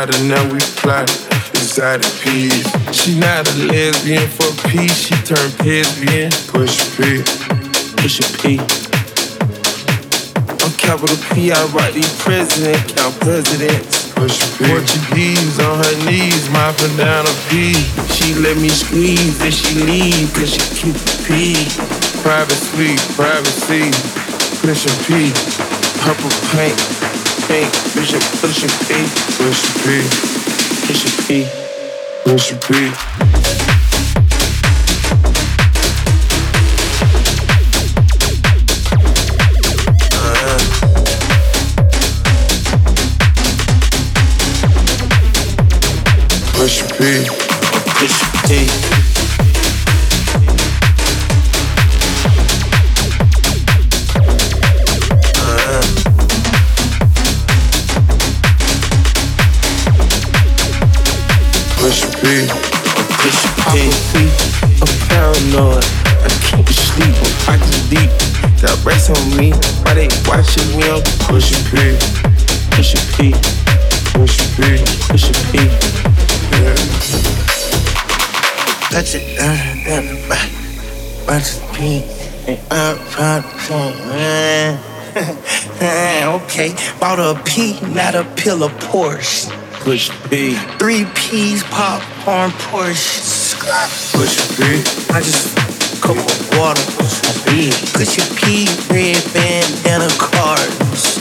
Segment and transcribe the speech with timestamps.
[0.00, 1.02] The data, now we fly
[1.60, 2.64] inside the peas.
[2.88, 4.96] She not a lesbian for peace.
[4.96, 6.32] She turned lesbian.
[6.48, 7.20] Push P.
[8.00, 8.56] Push a P.
[10.56, 11.52] I'm capital P.
[11.52, 14.08] I write these presidents, count presidents.
[14.16, 14.72] Push P.
[14.72, 17.76] Portuguese on her knees, mopping down a P.
[18.16, 21.60] She let me squeeze and she leave cause she keep the P.
[22.24, 23.92] Private suite, privacy.
[24.64, 25.28] Push a P.
[26.00, 26.80] Purple paint,
[27.50, 28.94] pink, push a push a P.
[29.36, 29.88] Push a P.
[30.86, 31.46] Push P.
[32.24, 32.52] Push
[48.52, 48.89] a
[69.10, 69.50] on me.
[69.82, 70.84] Why they watching me?
[70.88, 73.32] I'm Push a P.
[74.14, 74.78] push a P.
[75.08, 75.58] Push a P.
[76.54, 76.74] Yeah.
[78.90, 80.50] Touch it down, back.
[81.26, 82.04] Bunch of P.
[82.70, 83.44] I'm proud
[86.42, 89.50] Okay, bought a P, not a pill of Porsche.
[89.80, 90.54] Push P.
[90.78, 93.58] Three P's, popcorn, Porsche.
[94.12, 95.10] Push.
[95.10, 95.56] I just
[96.00, 97.29] cup of water.
[97.50, 97.66] P.
[97.98, 101.18] Push a P, red bandana cards.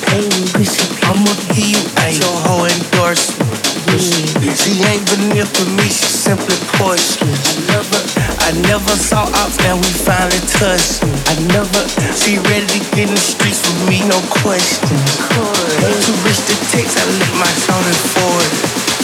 [1.01, 3.49] I'ma give you out your whole endorsement.
[3.97, 7.25] She ain't vanilla for me, she simply poison.
[7.25, 7.99] I never,
[8.45, 11.01] I never saw ops, now we finally touched.
[11.33, 11.81] I never,
[12.13, 14.85] she ready to get in the streets for me, no question.
[15.33, 18.51] Too rich to text, I let my shoulder forward.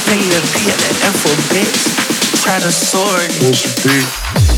[0.05, 1.73] Play the P at the alphabet,
[2.45, 3.33] try to sword.
[3.41, 3.49] A
[3.81, 4.54] P.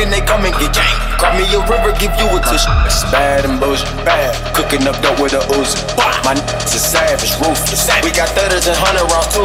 [0.00, 0.96] and they come and get gang.
[1.20, 2.72] Cry me a river, give you a tissue.
[2.88, 4.32] It's bad and bullshit, bad.
[4.56, 5.76] Cooking up dope with a Uzi.
[6.24, 7.84] My niggas is savage, ruthless.
[8.04, 9.44] We got thudders and hundred rounds too.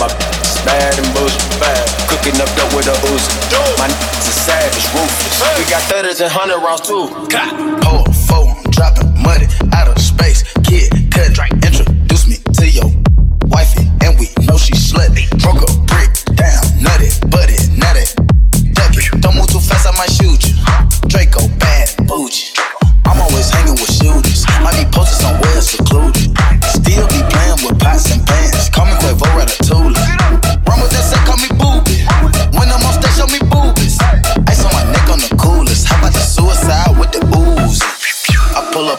[0.00, 1.84] My is bad and bullshit, bad.
[2.08, 3.28] Cooking up dope with a Uzi.
[3.76, 5.36] My niggas is savage, ruthless.
[5.60, 7.12] We got thudders and hundred rounds too.
[7.84, 9.46] Pull four, dropping money
[9.76, 10.40] out of space.
[10.64, 11.71] Kid, cut, introduce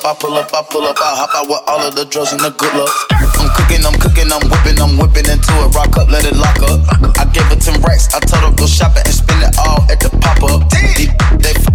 [0.03, 2.31] up, I pull up, I pull up, I hop out with all of the drugs
[2.33, 2.91] and the good luck.
[3.39, 5.71] I'm cooking, I'm cooking, I'm whipping, I'm whipping into it.
[5.75, 6.83] Rock up, let it lock up.
[7.19, 9.99] I gave her 10 racks, I told her go shopping and spend it all at
[10.03, 10.67] the pop up.
[10.71, 11.07] They,
[11.39, 11.67] they f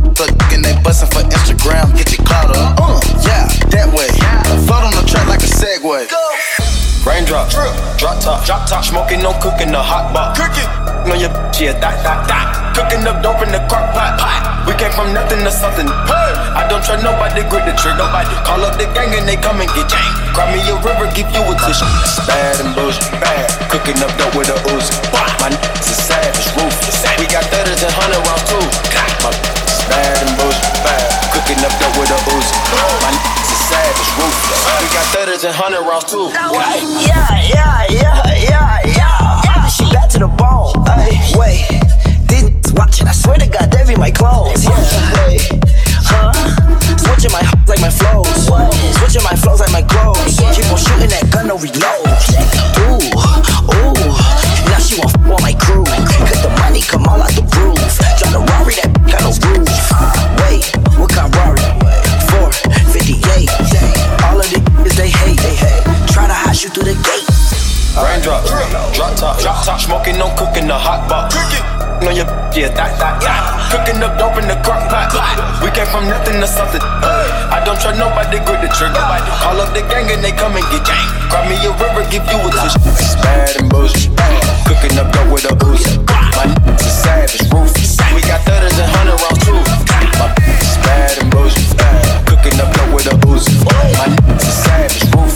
[0.52, 2.76] and they bustin' for Instagram, get your clout up.
[2.76, 4.08] Uh, yeah, that way.
[4.68, 6.04] Float on the track like a Segway.
[7.04, 7.48] Raindrop,
[7.96, 10.36] drop top, drop top, smoking, no cooking, the hot box.
[10.36, 10.68] Cooking,
[11.10, 12.46] on your bitch, yeah, that, that, that.
[12.76, 14.66] Cooking up dope in the crock pot, pot.
[14.68, 15.88] We came from nothing to something.
[15.88, 16.32] Hey.
[16.54, 17.98] I don't trust nobody, grip the trigger.
[17.98, 20.12] Nobody call up the gang and they come and get gang.
[20.36, 21.88] Cry me a river, give you a tissue.
[22.28, 23.48] Bad and bullshit, bad.
[23.72, 24.88] Cooking up dope with a ooze.
[25.40, 26.98] My niggas is savage, ruthless.
[27.16, 28.64] We got thudders and hundred rounds too.
[29.24, 29.32] My
[29.88, 31.08] bad and bullshit, bad.
[31.34, 32.48] Cooking up dope with a ooze.
[33.02, 34.62] My niggas is savage, ruthless.
[34.82, 36.30] We got thudders and hundred rounds too.
[36.30, 36.52] Yeah,
[37.08, 38.92] yeah, yeah, yeah, yeah.
[38.92, 39.66] yeah.
[39.68, 40.47] She back to the bar
[41.38, 41.70] Ay, wait,
[42.26, 43.06] these watching.
[43.06, 44.64] I swear to God, they be my clothes.
[44.64, 44.74] Yeah,
[45.26, 45.46] wait,
[46.02, 46.34] huh?
[46.98, 48.50] Switching my like my flows.
[48.98, 50.34] Switching my flows like my clothes.
[50.34, 52.10] Keep on shooting that gun, no reload.
[52.90, 52.98] Ooh,
[53.70, 54.10] ooh.
[54.66, 55.86] Now she want on my crew.
[56.26, 57.78] Cause the money come all out the roof.
[58.18, 59.70] Drive the Rari, that got no roof.
[60.42, 60.66] Wait,
[60.98, 61.62] what kind Rari?
[62.34, 63.46] 458.
[64.26, 65.38] All of the is they hate.
[65.38, 65.86] They hate.
[66.10, 67.27] Try to hide you through the gate.
[67.98, 68.46] Raindrop,
[68.94, 71.34] drop top, drop top, smoking, no cooking the hot box.
[71.98, 73.42] No, your yeah, that, that, that.
[73.74, 75.10] Cooking up dope in the crock pot.
[75.58, 76.78] We came from nothing to something.
[76.78, 79.02] I don't trust nobody, grip the trigger.
[79.42, 81.06] Call up the gang and they come and get gang.
[81.26, 82.86] Grab me a river, give you a tissue.
[82.94, 84.14] It's bad and bullshit.
[84.70, 85.98] Cooking up dope with a Uzi.
[86.38, 86.46] My
[86.78, 87.98] is savage, ruthless.
[88.14, 89.58] We got thudders and hundred rounds too.
[90.22, 91.66] My is bad and bullshit.
[92.30, 93.58] Cooking up dope with a Uzi.
[93.66, 94.06] My
[94.38, 95.27] is savage, ruthless.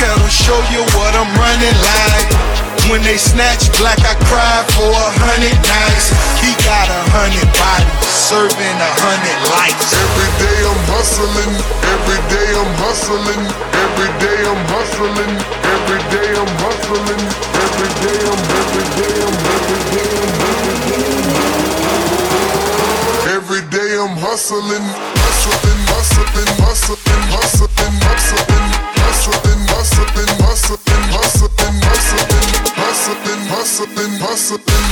[0.00, 2.32] tell them, show you what I'm running like.
[2.88, 6.08] When they snatch black, I cry for a hundred nights.
[6.40, 9.92] He got a hundred bodies, serving a hundred lights.
[9.92, 11.52] Every day I'm hustling,
[11.84, 13.44] every day I'm hustling,
[13.76, 15.36] every day I'm hustling,
[15.68, 17.20] every day I'm hustling,
[17.60, 20.32] every day I'm, every day I'm, every day I'm, every day I'm,
[23.36, 24.86] every day I'm hustling,
[25.28, 26.99] hustling, hustling, hustling.
[30.28, 32.40] hustling, hustling, hustling,
[32.76, 34.89] hustling, hustling, hustling, hustling.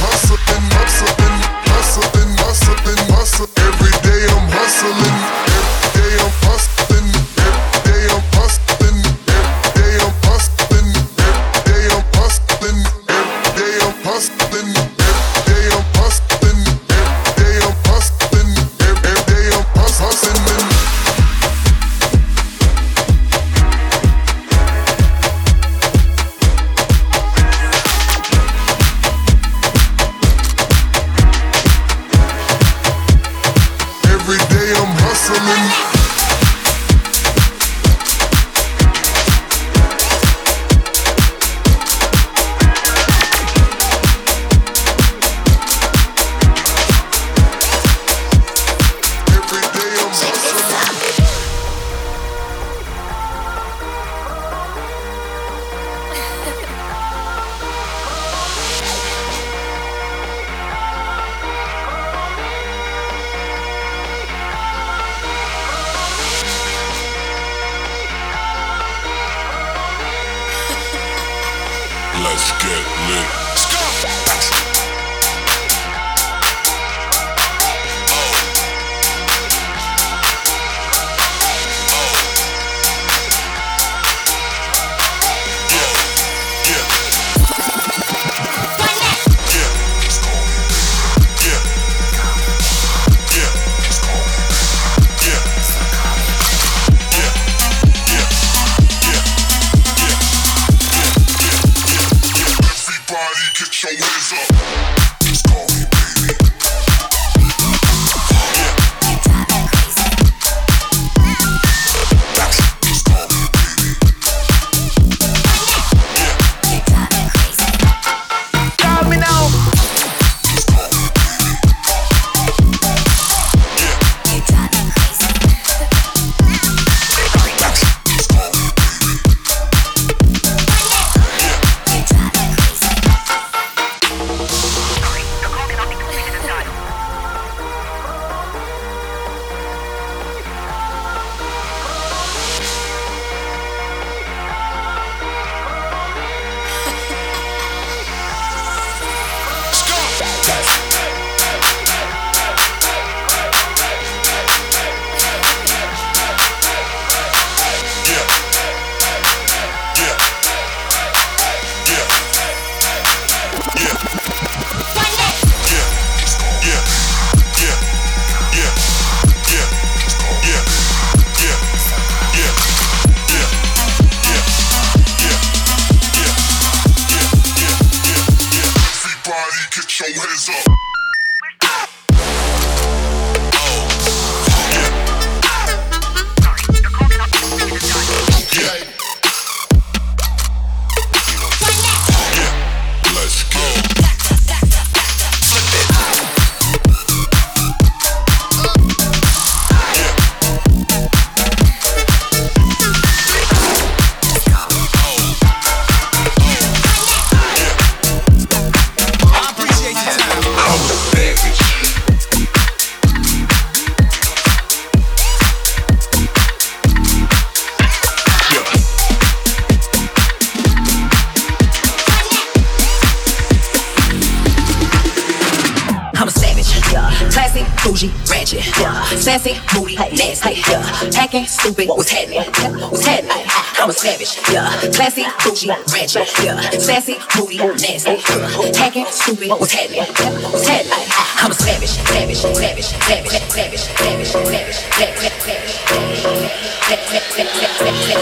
[238.28, 240.00] Tagging, stupid, what was happening?
[240.00, 244.88] I'm a savage, savage, savage, savage, savage, savage, savage, savage,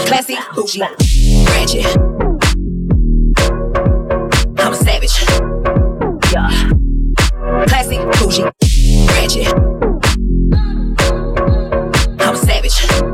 [0.07, 1.97] classy, bougie, ratchet.
[4.57, 5.15] I'm a savage.
[6.31, 6.49] Yeah.
[7.67, 8.43] Classy, bougie,
[9.11, 9.53] ratchet.
[12.21, 13.06] I'm a savage.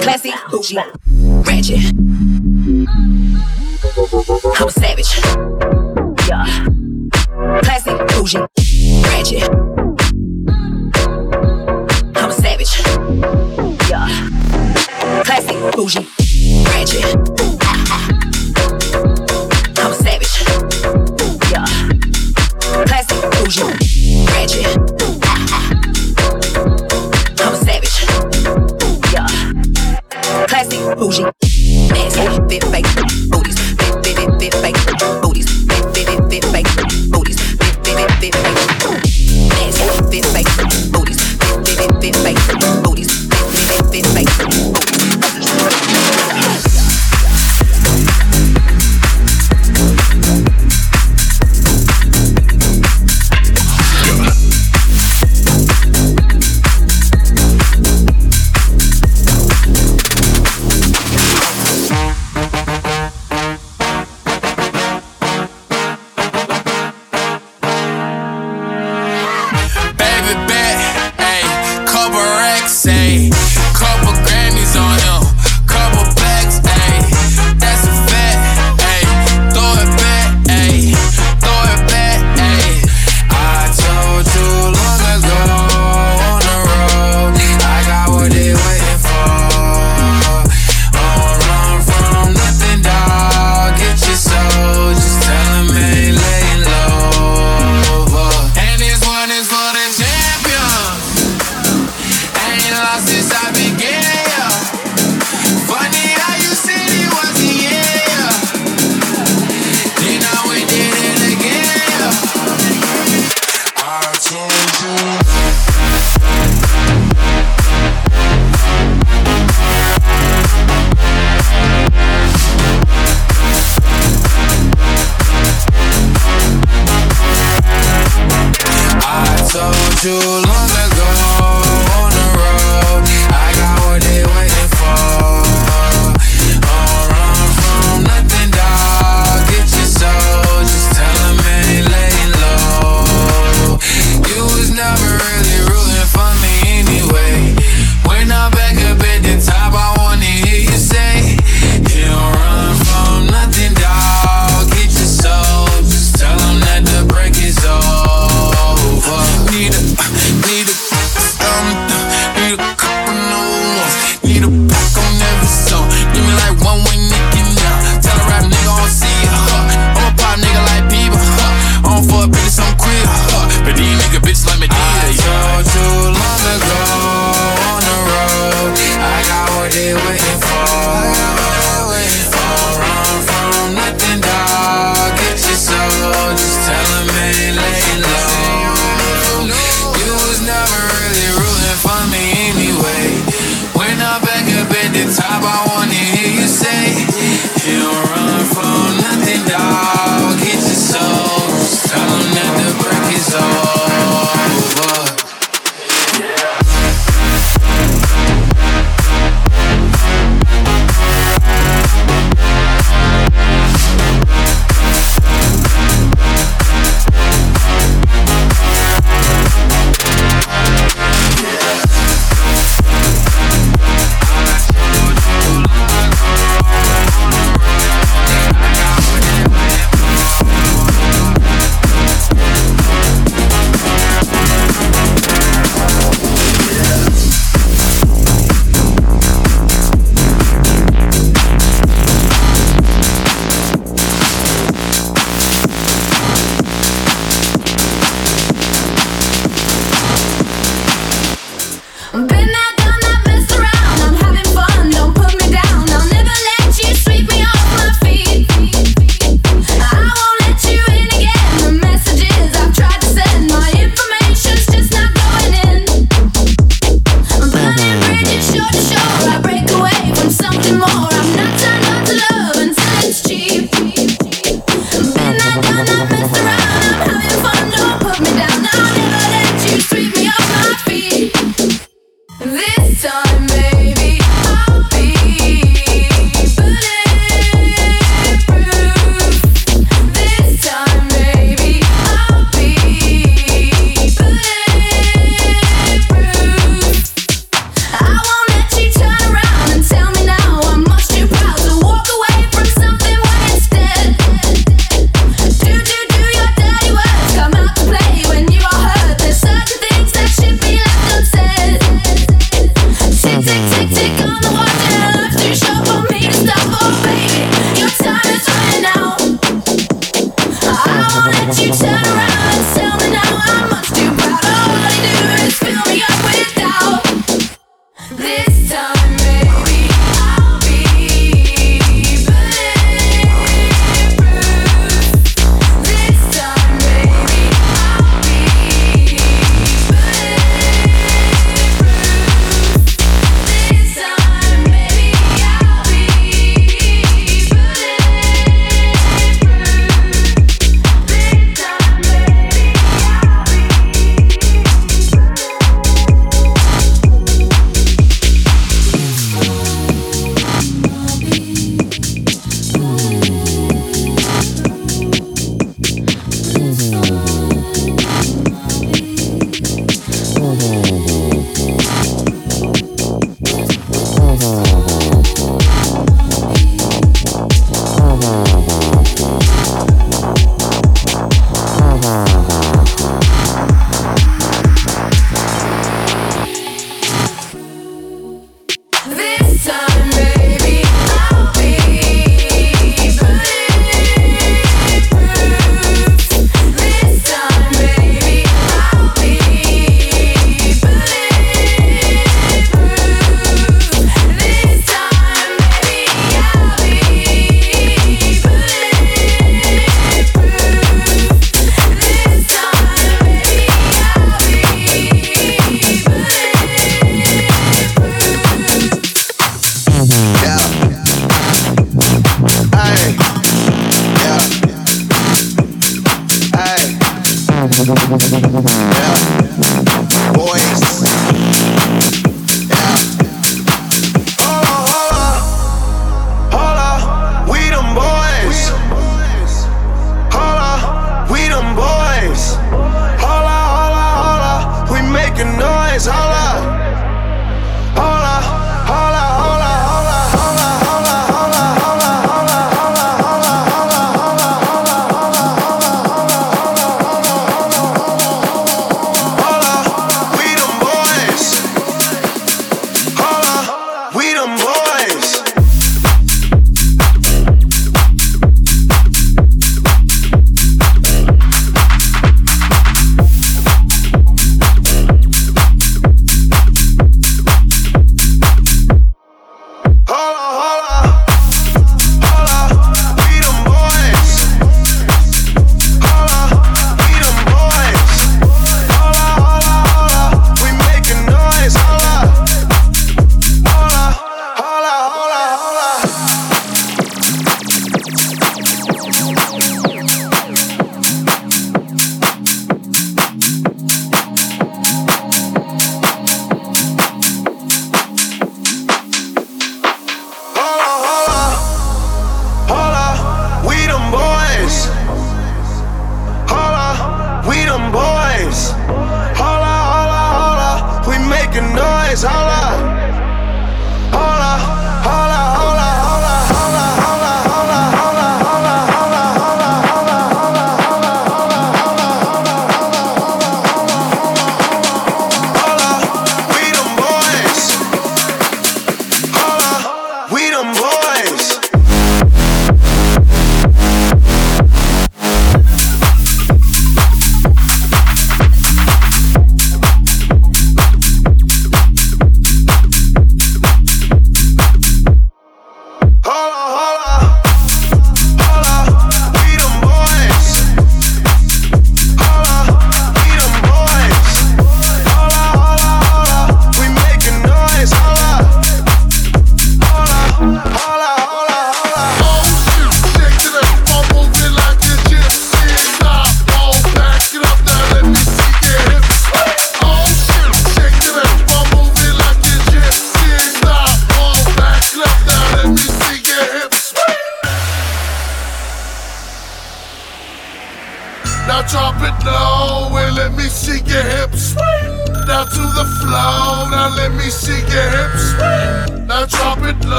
[0.00, 0.78] Classy, bougie,
[1.44, 1.92] ratchet.
[4.56, 5.12] I'm a savage.
[6.26, 6.46] Yeah.
[7.60, 8.38] Classy, bougie,
[9.04, 9.44] ratchet.
[12.16, 12.74] I'm a savage.
[13.90, 14.08] Yeah.
[15.24, 16.15] Classy, bougie.
[102.96, 104.35] Você sabe quem é.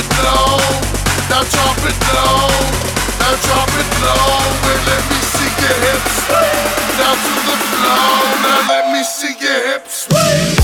[0.00, 0.56] it low,
[1.28, 2.48] now drop it low,
[3.20, 4.40] now drop it low,
[4.72, 6.16] and let me see your hips.
[6.98, 8.20] Now to the floor.
[8.44, 10.59] now let me see your hips.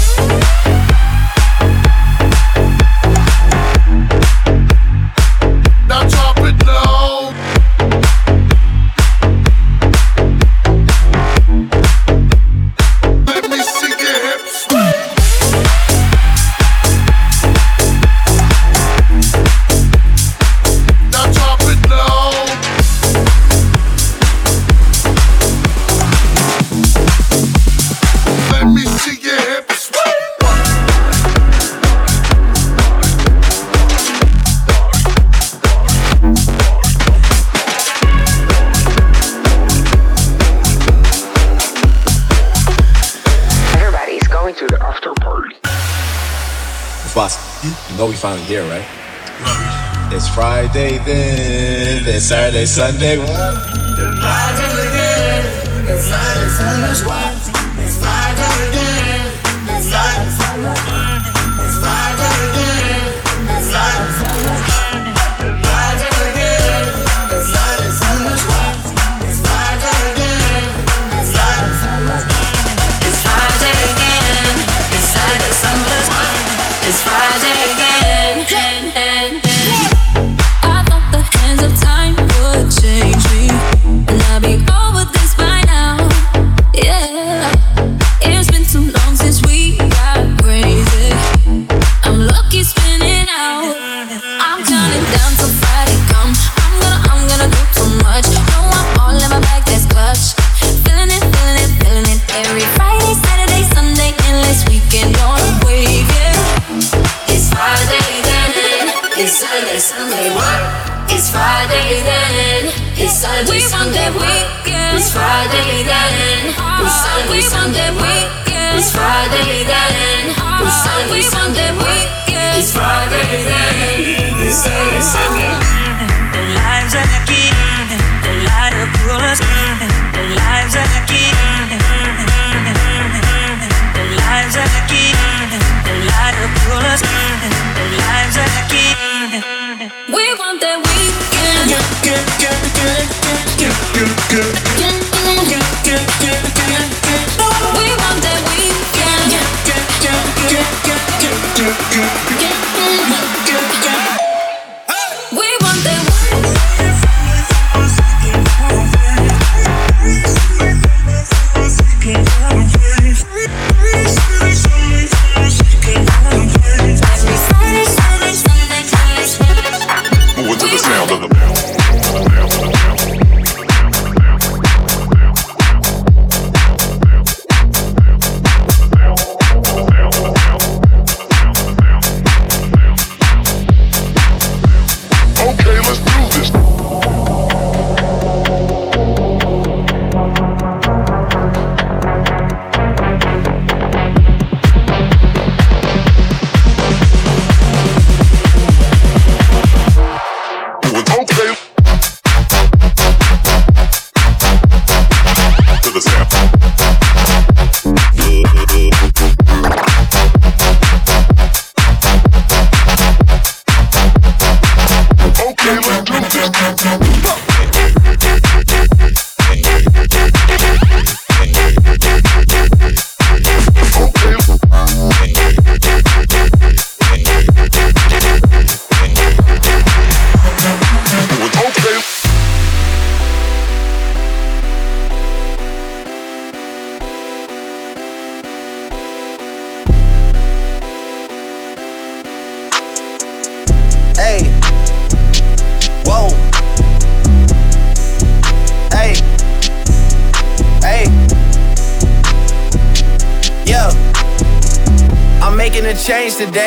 [48.48, 50.12] You know we finally here, right?
[50.14, 53.16] It's Friday then, then Saturday, Sunday.
[55.88, 57.25] It's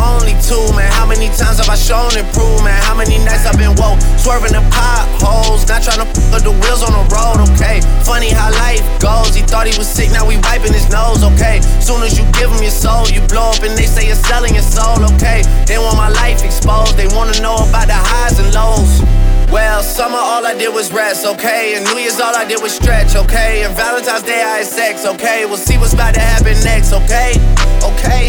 [0.00, 0.90] only two, man.
[0.92, 2.78] How many times have I shown improvement?
[2.86, 6.82] How many nights I've been woke, swerving the potholes, not trying to put the wheels
[6.82, 7.82] on the road, okay?
[8.02, 9.34] Funny how life goes.
[9.34, 11.60] He thought he was sick, now we wiping his nose, okay?
[11.82, 14.54] Soon as you give him your soul, you blow up and they say you're selling
[14.54, 15.42] your soul, okay?
[15.66, 19.02] They want my life exposed, they wanna know about the highs and lows.
[19.50, 21.74] Well, summer all I did was rest, okay?
[21.74, 23.64] And New Year's all I did was stretch, okay?
[23.64, 25.46] And Valentine's Day I had sex, okay?
[25.46, 27.32] We'll see what's about to happen next, okay?
[27.80, 28.28] Okay,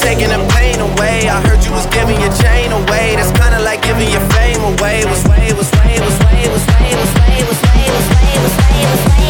[0.00, 1.28] Taking the pain away.
[1.28, 3.16] I heard you was giving your chain away.
[3.16, 5.04] That's kinda like giving your fame away.
[5.04, 8.56] Was way, was way, was way, was way, was way, was way, was way, was
[8.56, 9.20] way, was way, was way,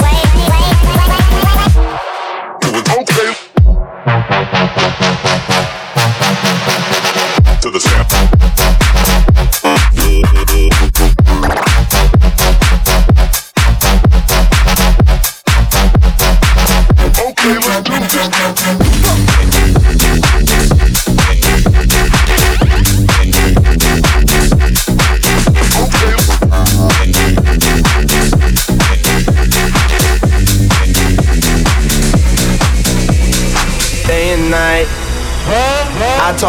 [3.01, 3.33] Okay.
[5.01, 5.20] To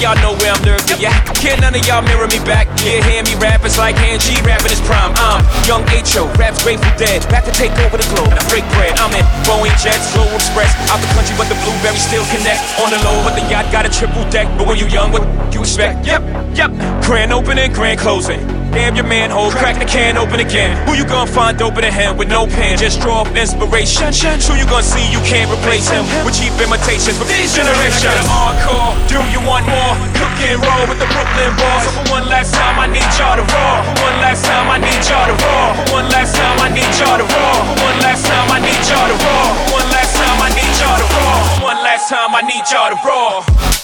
[0.00, 0.96] Y'all know where I'm lurking.
[0.98, 2.66] Yeah, can't none of y'all mirror me back.
[2.80, 5.12] Yeah, hear me rap, it's like hand G rapping his prime.
[5.20, 7.22] I'm young H.O., raps Grateful Dead.
[7.28, 8.32] Back to take over the globe.
[8.32, 8.96] Now break bread.
[8.98, 10.72] I'm in Boeing Jets, Global Express.
[10.88, 12.64] Out the country, but the blueberries still connect.
[12.80, 14.48] On the low, but the yacht got a triple deck.
[14.56, 15.22] But when you young, what
[15.52, 16.06] you expect?
[16.06, 16.70] Yep, yep.
[17.04, 18.59] Grand opening, grand closing.
[18.70, 20.78] Damn your manhole, crack the can open again.
[20.86, 22.78] Who you gonna find open a hand with no pen?
[22.78, 24.14] Just draw up inspiration.
[24.46, 28.14] Who you gonna see you can't replace him with cheap imitations from these generations?
[28.30, 29.98] Hardcore, do you want more?
[30.14, 31.82] Cook and roll with the Brooklyn balls.
[31.82, 33.78] So for one last time, I need y'all to roll.
[33.90, 35.70] For one last time, I need y'all to roll.
[35.74, 37.58] For one last time, I need y'all to roll.
[37.74, 39.50] For one last time, I need y'all to roll.
[39.66, 41.38] For one last time, I need y'all to roll.
[41.58, 43.79] For one last time, I need y'all to roll.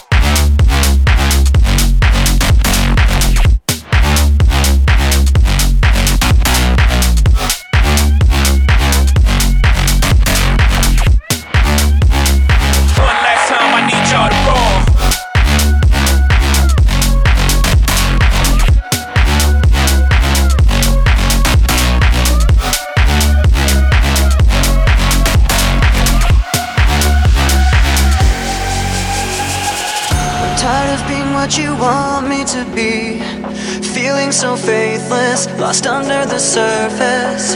[34.36, 37.54] So faithless, lost under the surface.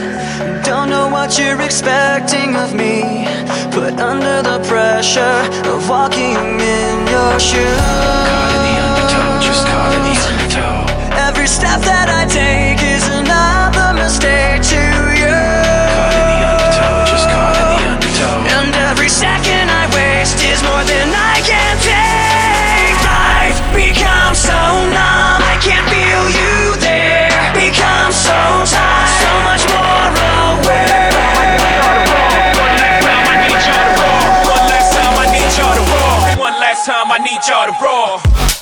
[0.65, 3.27] Don't know what you're expecting of me.
[3.71, 7.85] Put under the pressure of walking in your shoes.
[8.31, 11.29] Caught in the undertow, just caught in the undertow.
[11.29, 12.70] Every step that I take
[36.91, 38.60] time, I need y'all to roll.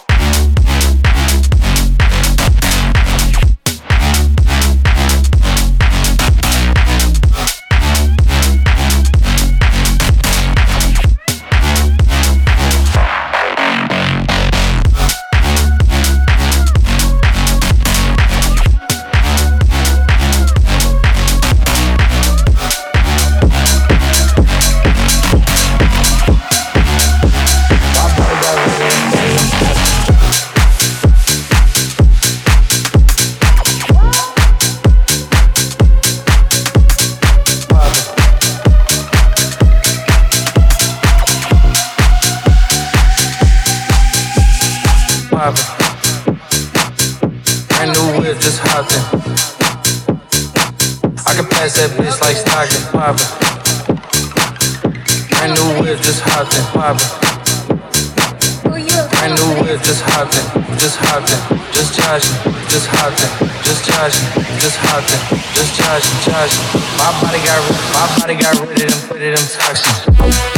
[56.88, 58.48] Hopped in, poppin'.
[59.10, 62.36] Brand new whip, just hopped in, just hopped in, just joshin',
[62.68, 63.28] just hopped in,
[63.62, 66.64] just joshin', just hopped in, just joshin', joshin'.
[66.96, 70.57] My body got, rid- my body got rid of them, rid of them toxins.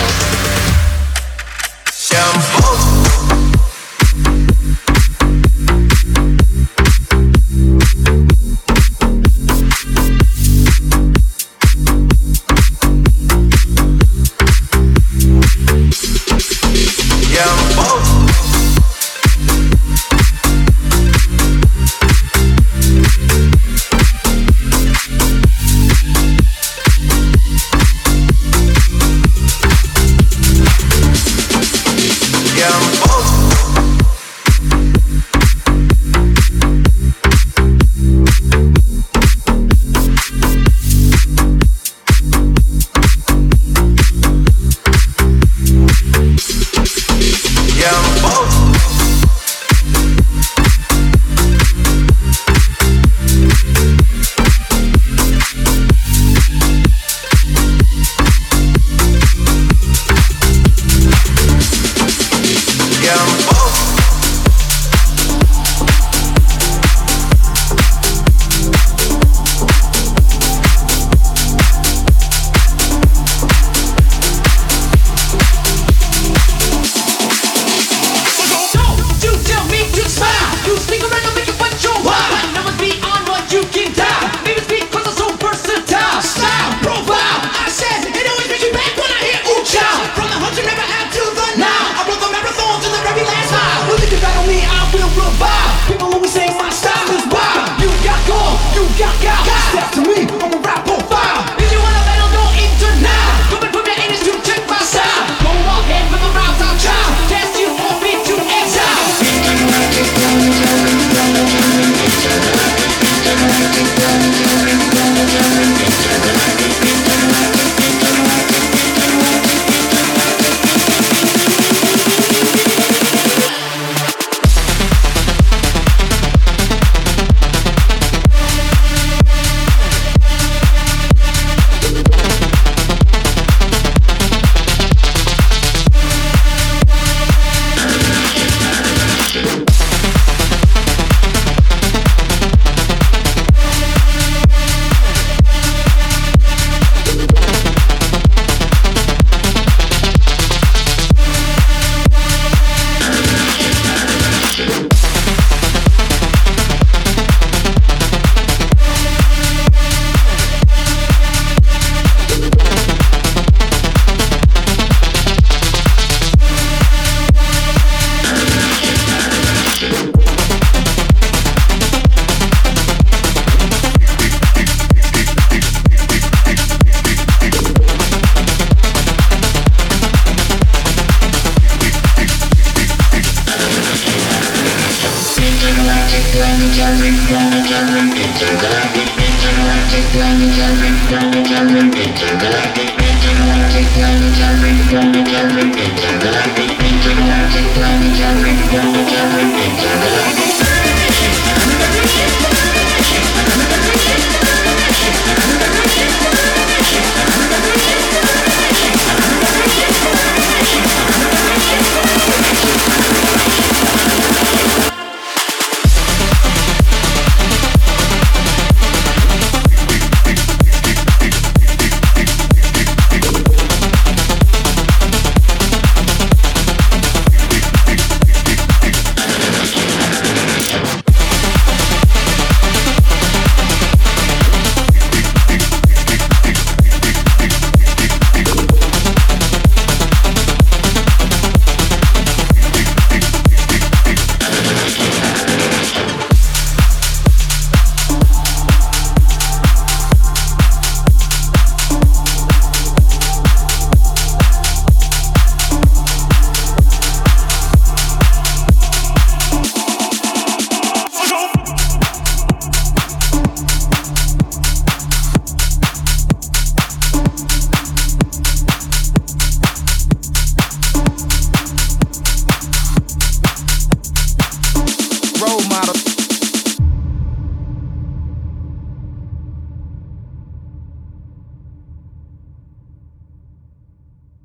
[199.61, 200.80] Intergalactic